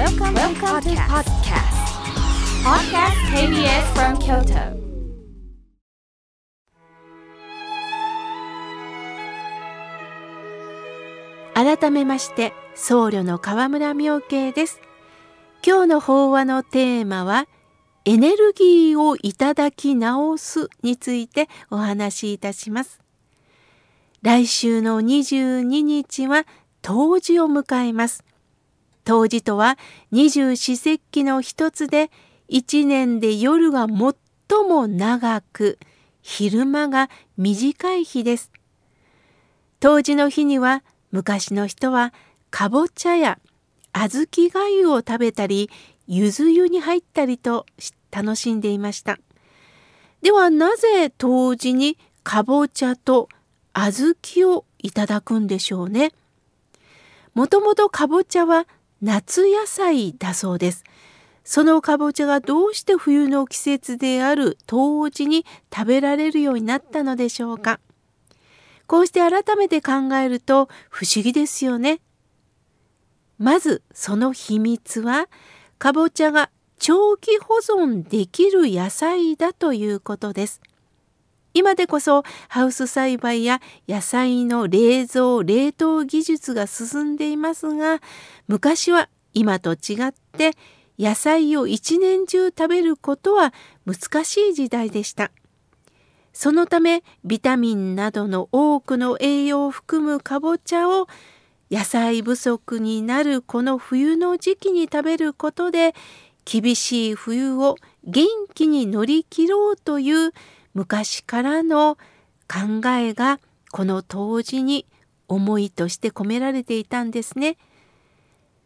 [0.00, 1.76] Welcome, Welcome to podcast.
[2.64, 4.80] Podcast KBS from Kyoto.
[11.52, 14.80] 改めまして僧侶の河村明慶です
[15.62, 17.46] 今日の法話のテーマは
[18.06, 23.02] エネルギーをいただき直すについてお話しいたします
[24.22, 26.46] 来週の22日は
[26.80, 28.24] 冬至を迎えます
[29.04, 29.78] 冬至とは
[30.10, 32.10] 二十四節気の一つで
[32.48, 35.78] 一年で夜が最も長く
[36.22, 38.50] 昼間が短い日です
[39.80, 42.12] 冬至の日には昔の人は
[42.50, 43.38] かぼちゃや
[43.92, 45.70] 小豆がゆを食べたり
[46.06, 47.66] ゆず湯に入ったりと
[48.10, 49.18] 楽しんでいました。
[50.22, 53.28] ではなぜ冬至にかぼちゃと
[53.72, 56.12] 小豆をいただくんでしょうね？
[57.34, 58.66] もともとかぼちゃは
[59.02, 60.84] 夏野菜だそうです。
[61.42, 67.80] そのかぼちゃがどうして冬の季節である冬至に食べられるようになったのでしょうか。
[68.86, 72.00] こうして改めて考えると不思議ですよね。
[73.38, 75.28] まずその秘密は
[75.78, 80.60] かぼちゃが長期保存できる野菜だということです。
[81.52, 88.00] 今でこそハウス栽培や野菜の冷蔵冷凍技術が進んでいますが
[88.46, 90.52] 昔は今と違って
[90.98, 93.54] 野菜を一年中食べることは
[93.86, 95.30] 難しい時代でした。
[96.32, 101.08] そのためビタミンなどの多くの栄養を含むかぼちゃを
[101.70, 105.94] 野菜不足になるこの冬の時期に食べることで
[106.44, 110.32] 厳しい冬を元気に乗り切ろうという
[110.74, 111.96] 昔からの
[112.48, 113.40] 考えが
[113.70, 114.86] この冬至に
[115.28, 117.56] 思いとして込められていたんですね。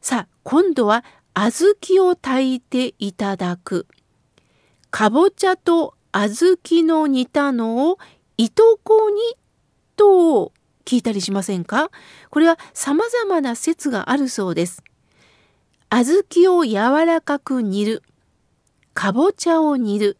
[0.00, 1.04] さあ今度は
[1.34, 3.86] 小豆を炊いていただく。
[4.90, 7.98] かぼちゃと小豆の煮たのを
[8.36, 9.20] いとこに
[9.96, 10.52] と
[10.84, 11.90] 聞いたりしませんか？
[12.30, 14.82] これは様々な説があるそうです。
[15.90, 18.02] 小豆を柔らかく煮る。
[18.94, 20.16] かぼちゃを煮る。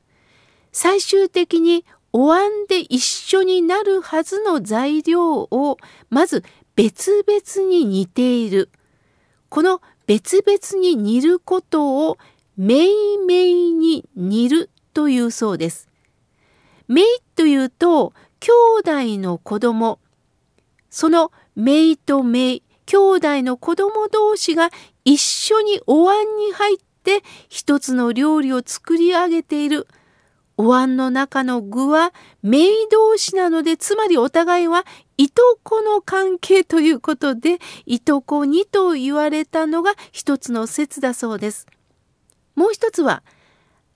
[0.72, 5.78] 最終的にお椀で一緒になるはずの材料を
[6.10, 8.70] まず別々に煮ている。
[9.48, 12.18] この別々に煮ることを
[12.56, 15.88] めいめいに煮るというそうです。
[16.86, 17.04] めい
[17.36, 18.50] というと兄
[19.16, 19.98] 弟の子供
[20.90, 24.70] そのめいとめい兄弟の子供同士が
[25.04, 29.86] 一緒にお椀に入って一つの料理を作り上げている
[30.58, 34.84] お椀の中の具はめい同士なのでつまりお互いは
[35.16, 41.66] いとこの関係ということでいとこにと言われたのが一つの説だそうです。
[42.56, 43.22] もう一つは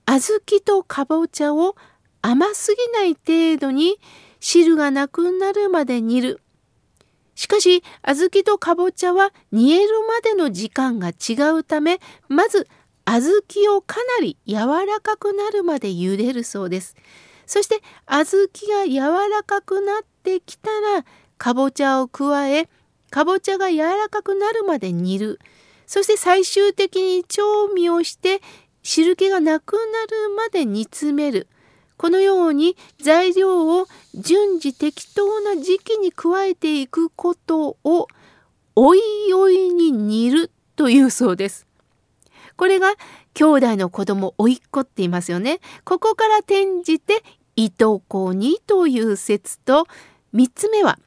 [0.05, 1.75] 小豆とかぼちゃを
[2.21, 3.99] 甘すぎない程度に
[4.39, 6.39] 汁がなくなるまで煮る。
[7.35, 11.99] しかし、小豆とかぼちゃは煮えるまでの時間が違うため、
[12.29, 12.67] まず
[13.05, 16.95] 小豆をかなり柔らかくなるまで茹でるそうです。
[17.45, 21.05] そして小豆が柔らかくなってきたら、
[21.37, 22.69] かぼちゃを加え、
[23.09, 25.39] かぼちゃが柔らかくなるまで煮る。
[25.85, 28.41] そして最終的に調味をして
[28.81, 31.47] 汁気がなくなるまで煮詰める。
[31.97, 38.07] このように材料を順次適当な時期に加えていくことを
[38.75, 39.01] おい
[39.33, 41.67] おいに煮るというそうです。
[42.55, 42.93] これが
[43.33, 45.59] 兄弟の子供甥っ子って言いますよね。
[45.83, 47.23] ここから転じて
[47.55, 49.87] いとこにという説と
[50.33, 50.99] 3つ目は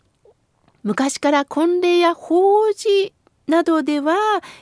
[0.82, 3.12] 昔から婚礼や法事
[3.48, 4.16] などでは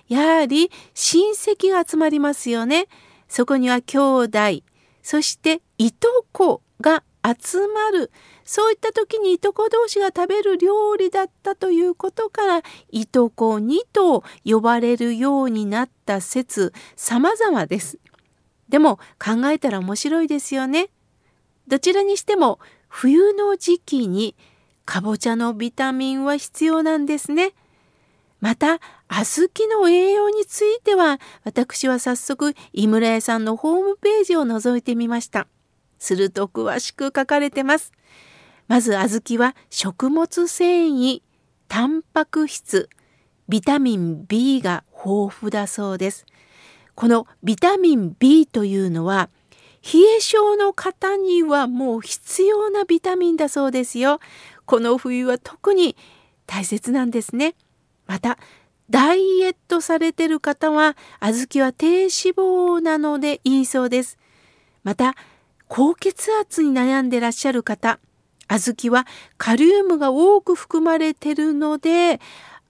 [0.08, 2.86] やはり親戚が集まりますよね。
[3.28, 4.38] そこには兄弟
[5.02, 8.10] そしていとこが集まる
[8.44, 17.99] そういった時にいとこ同士が食べる料理だったということからいとこにと呼ばれるようになった説様々です。
[18.69, 20.91] でも考えたら面白いですよね。
[21.69, 22.58] どちらにしても
[22.88, 24.37] 冬の時期に
[24.85, 27.55] かぼちゃのビタミンは必要なんですね。
[28.40, 35.47] また小豆の栄養については私は早速井村屋さんのホームページを覗いてみました。
[35.99, 37.93] すると詳しく書かれてます。
[38.69, 41.22] まず小豆は食物繊維、
[41.69, 42.88] タンパク質、
[43.49, 46.25] ビタミン B が豊富だそうです。
[46.94, 49.28] このビタミン B というのは
[49.82, 54.20] 冷え性の方にはもう必要なビタミンだそうですよ。
[54.64, 55.96] この冬は特に
[56.46, 57.55] 大切なんですね。
[58.06, 58.38] また
[58.88, 64.19] ダイエットされてる方は小豆は低脂肪なのでいいそうです。
[64.84, 65.16] また
[65.69, 67.99] 高血圧に悩んでらっしゃる方
[68.49, 69.06] 小豆は
[69.38, 72.20] カリウムが多く含まれてるので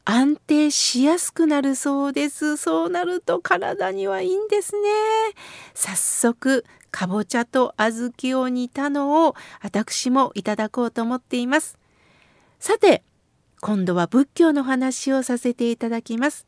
[0.05, 2.57] 安定しやすくなるそうです。
[2.57, 4.89] そうなると体にはいいんですね。
[5.75, 11.79] 早速かぼちゃと小豆を煮たのを私もいただこうと思っています。
[12.61, 13.03] さて
[13.61, 16.47] 今度は仏教の話をさせていただきます。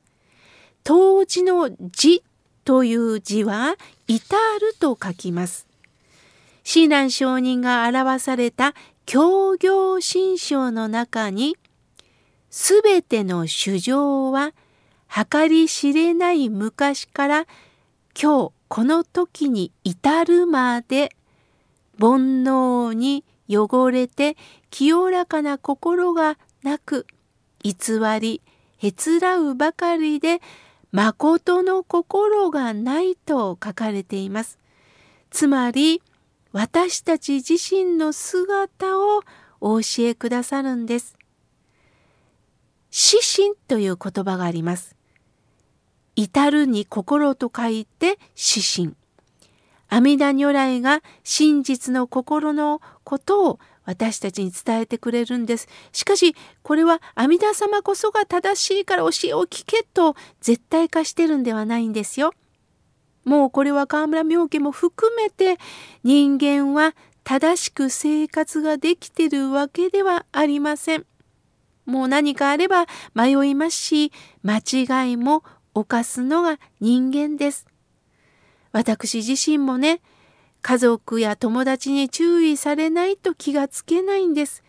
[0.85, 2.23] 当時の字
[2.65, 3.77] という字は
[4.07, 5.67] 至ると書きます。
[6.63, 8.75] 親鸞上人が表された
[9.07, 11.57] 協業新章の中に
[12.51, 14.53] すべての主情は
[15.31, 17.47] 計り知れない昔から
[18.21, 21.11] 今日この時に至るまで
[22.01, 24.37] 煩悩に汚れて
[24.71, 27.07] 清らかな心がなく
[27.63, 27.75] 偽
[28.21, 28.43] り
[28.79, 30.41] へつらうばかりで
[30.91, 34.59] 誠の心がないと書かれています。
[35.31, 36.03] つまり
[36.59, 39.21] 私たち自身の姿を
[39.61, 41.15] お教えくださるんです。
[42.91, 44.97] 死心という言葉があります。
[46.15, 48.97] 至るに心と書いて死心。
[49.91, 55.69] 阿弥陀如来が真実の心のことを私たちに伝えてくれるんです。
[55.93, 62.33] しかし、これは阿弥陀様こそが正しいから教えを聞けと絶対化してるんではないんですよ。
[63.27, 65.59] もうこれは河村明家も含めて
[66.05, 66.95] 人間は
[67.25, 71.05] 正しく生活ができてるわけではありません。
[71.85, 74.13] もう何かあれば迷いますし、
[74.45, 75.43] 間違いも
[75.75, 77.67] 犯すのが人間です。
[78.71, 80.01] 私自身もね、
[80.63, 84.63] 家族や友達に注意されないと気がつけないんです。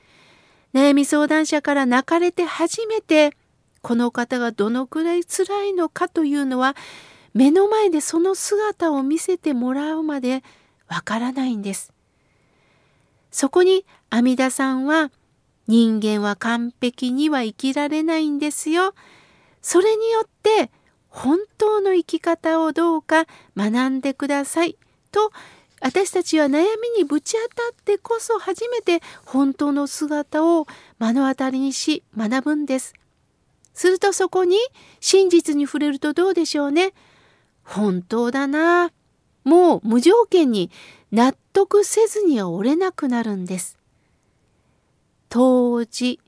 [0.74, 3.34] 悩み相談者から泣かれて初めて
[3.82, 6.76] この方がどのくらい辛いのかというのは
[7.38, 10.44] 目の前でその姿を見せてもらうまで
[10.88, 11.94] わからないんです。
[13.30, 15.12] そこに阿弥陀さんは
[15.68, 18.96] 人間は完璧には生きられないんですよ。
[19.62, 20.72] それによって
[21.10, 24.76] 本当の生き方をどうか学んでください
[25.12, 25.32] と
[25.80, 30.66] 私たちは悩みにぶち当たってこそ初めて本当の姿を
[30.98, 32.96] 目の当たりにし学ぶんです。
[33.76, 34.58] するとそこに
[35.00, 36.94] 真実に触れるとどうでしょうね。
[37.68, 38.92] 本当だな。
[39.44, 40.72] もう無条件に
[41.12, 43.78] 納得せずには折れなくなるんです。
[45.28, 46.20] 当時、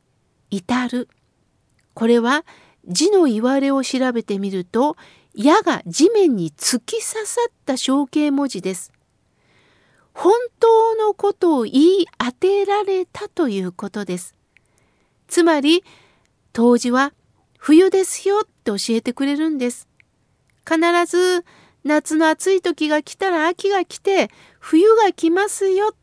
[0.52, 1.08] 至る。
[1.94, 2.46] これは
[2.88, 4.98] 字の言われを調べてみると
[5.34, 8.92] 矢が地面に突き刺さった象形文字です。
[10.14, 14.36] 本当のことを言い当てられたということです。
[15.30, 15.86] つまり、
[16.52, 17.14] 当時は
[17.58, 19.89] 冬ですよって教えてくれるんです。
[20.68, 21.46] 必ず
[21.84, 24.30] 夏の暑い時が来たら秋が来て
[24.60, 25.96] 冬が来ますよ。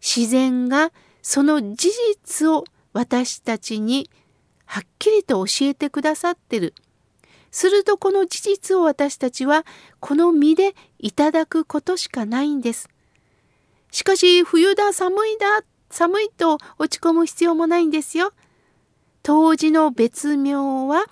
[0.00, 0.92] 自然が
[1.22, 1.90] その事
[2.24, 4.10] 実を私たちに
[4.64, 6.74] はっきりと教えてくださってる。
[7.50, 9.64] するとこの事実を私たちは
[10.00, 12.88] この身でいただくことしかないんです。
[13.90, 18.32] しかし冬だ寒いだ寒いと落ち込む必要もないんですよ。
[19.22, 21.06] 当時の別名は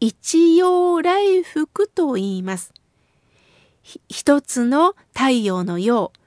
[0.00, 2.72] 一陽来福と言います。
[4.08, 6.18] 一つの太陽のよう、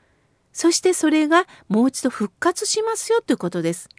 [0.51, 3.89] そしてそれがもう一度復活しますよということです。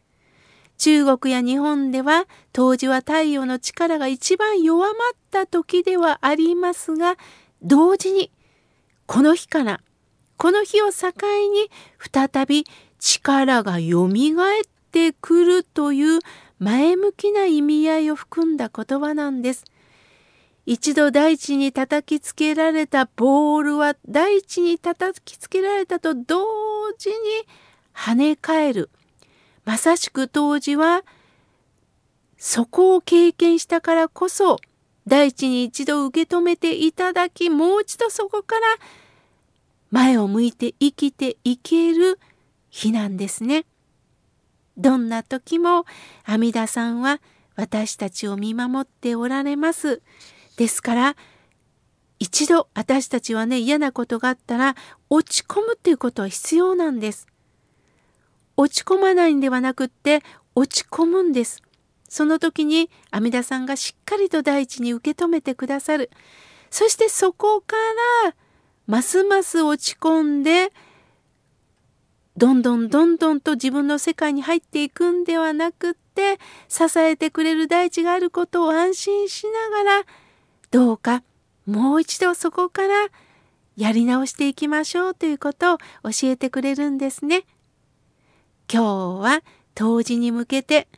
[0.78, 4.94] 中国や日本では当時は太陽の力が一番弱まっ
[5.30, 7.16] た時ではありますが
[7.62, 8.30] 同時に
[9.06, 9.80] この日から
[10.36, 11.08] この日を境
[11.52, 12.66] に再び
[12.98, 16.20] 力がよみがえってくるという
[16.58, 19.64] 前向きな意味合いを含んだ言葉なんです。
[20.66, 26.46] 一度大地に叩きつけられたボールは大地に叩きつけられたと同
[26.96, 27.16] 時に
[27.94, 28.90] 跳ね返る。
[29.64, 31.02] まさしく当時は
[32.38, 34.58] そこを経験したからこそ
[35.06, 38.60] 大地に一度受け止めていただきもう一度そこから
[39.90, 42.18] 前を向いて生きていける
[42.70, 43.64] 日なんですね。
[44.76, 45.84] どんな時も
[46.24, 47.20] 阿弥陀さんは
[47.56, 50.02] 私たちを見守っておられます。
[50.56, 51.16] ですから
[52.18, 54.76] 一度私たちはね嫌なことがあったら
[55.10, 57.26] 落ち込むっていうことは必要なんです。
[58.56, 60.22] 落ち込まないんではなくって
[60.54, 61.62] 落ち込むんです。
[62.08, 66.10] その時に阿弥陀さんがしっかりと大地に受け止めてくださる。
[66.70, 67.76] そしてそこか
[68.24, 68.34] ら
[68.86, 70.72] ますます落ち込んで
[72.36, 76.38] どんどんどんどんと自分の世界に入っていくんではなくって
[76.68, 80.04] 支えてくれる大地があることを安心しながら
[80.70, 81.22] どうか
[81.66, 83.08] もう一度そこから
[83.76, 87.44] やり直していきましょうということを教えてくれるんですね。
[88.72, 88.82] 今
[89.18, 89.42] 日は
[89.74, 90.88] 冬至に向けて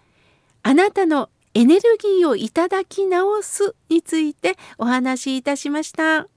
[0.63, 6.29] あなたのエネルギーをいただき直すについてお話しいたしました。